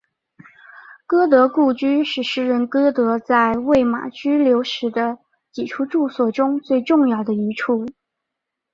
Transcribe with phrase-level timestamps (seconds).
[1.05, 5.19] 歌德故居是诗人歌德在魏玛居留时的
[5.51, 7.85] 几处住所中最重要的一处。